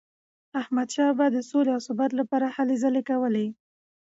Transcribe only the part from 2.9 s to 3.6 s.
کولي.